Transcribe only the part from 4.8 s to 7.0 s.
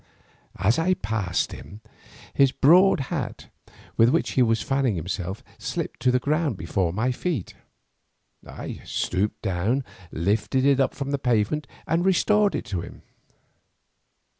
himself slipped to the ground before